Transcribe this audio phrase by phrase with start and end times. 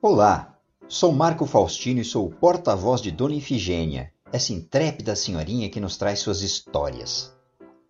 [0.00, 0.56] Olá,
[0.86, 5.96] sou Marco Faustino e sou o porta-voz de Dona Ifigênia, essa intrépida senhorinha que nos
[5.96, 7.34] traz suas histórias.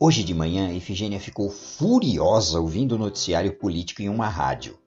[0.01, 4.79] Hoje de manhã, Ifigênia ficou furiosa ouvindo o noticiário político em uma rádio.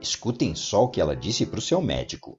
[0.00, 2.38] Escutem só o que ela disse para o seu médico.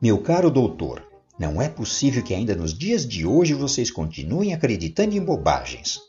[0.00, 1.06] Meu caro doutor,
[1.38, 6.00] não é possível que ainda nos dias de hoje vocês continuem acreditando em bobagens.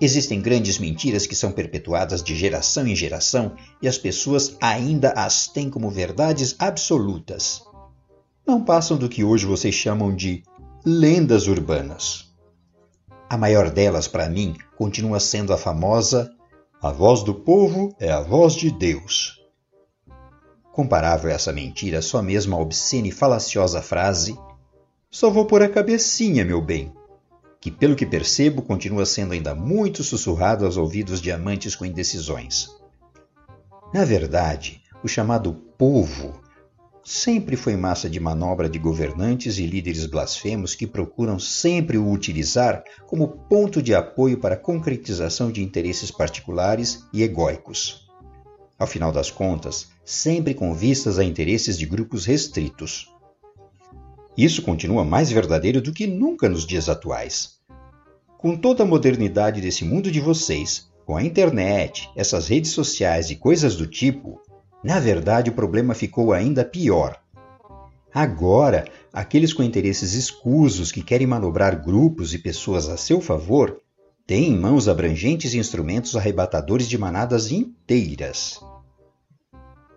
[0.00, 5.48] Existem grandes mentiras que são perpetuadas de geração em geração e as pessoas ainda as
[5.48, 7.62] têm como verdades absolutas.
[8.46, 10.44] Não passam do que hoje vocês chamam de
[10.84, 12.32] lendas urbanas.
[13.28, 16.30] A maior delas, para mim, continua sendo a famosa
[16.80, 19.42] A voz do povo é a voz de Deus.
[20.72, 24.38] Comparável a essa mentira, só mesmo a obscena e falaciosa frase
[25.10, 26.92] Só vou pôr a cabecinha, meu bem,
[27.68, 32.70] que, pelo que percebo, continua sendo ainda muito sussurrado aos ouvidos de amantes com indecisões.
[33.92, 36.40] Na verdade, o chamado povo
[37.04, 42.82] sempre foi massa de manobra de governantes e líderes blasfemos que procuram sempre o utilizar
[43.06, 48.08] como ponto de apoio para a concretização de interesses particulares e egóicos.
[48.78, 53.12] Ao final das contas, sempre com vistas a interesses de grupos restritos.
[54.36, 57.57] Isso continua mais verdadeiro do que nunca nos dias atuais.
[58.38, 63.34] Com toda a modernidade desse mundo de vocês, com a internet, essas redes sociais e
[63.34, 64.40] coisas do tipo,
[64.84, 67.20] na verdade o problema ficou ainda pior.
[68.14, 73.82] Agora, aqueles com interesses escusos que querem manobrar grupos e pessoas a seu favor
[74.24, 78.60] têm em mãos abrangentes instrumentos arrebatadores de manadas inteiras.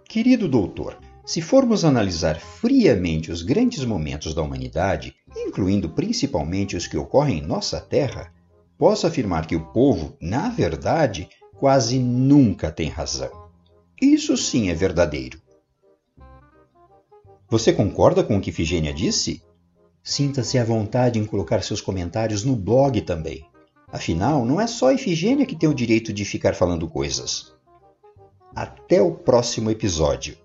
[0.09, 5.13] Querido doutor, se formos analisar friamente os grandes momentos da humanidade,
[5.51, 8.33] incluindo principalmente os que ocorrem em nossa Terra,
[8.77, 11.27] posso afirmar que o povo, na verdade,
[11.59, 13.29] quase nunca tem razão.
[14.01, 15.41] Isso sim é verdadeiro.
[17.49, 19.43] Você concorda com o que Figênia disse?
[20.01, 23.45] Sinta-se à vontade em colocar seus comentários no blog também.
[23.89, 27.53] Afinal, não é só Ifigênia que tem o direito de ficar falando coisas.
[28.55, 30.37] Até o próximo episódio.